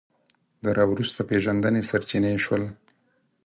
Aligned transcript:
د 0.63 0.65
راوروسته 0.77 1.21
پېژندنې 1.29 1.81
سرچینې 1.89 2.33
شول 2.45 2.63